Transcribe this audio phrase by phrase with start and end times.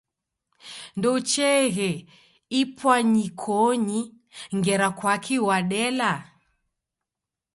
[0.97, 1.89] Ndoucheeghe
[2.59, 4.01] ipwanyikonyi
[4.57, 6.11] ngera kwaki wadela?